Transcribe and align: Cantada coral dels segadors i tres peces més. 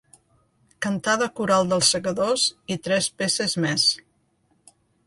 Cantada 0.85 1.27
coral 1.41 1.69
dels 1.73 1.91
segadors 1.97 2.47
i 2.77 2.81
tres 2.89 3.13
peces 3.23 3.57
més. 3.69 3.89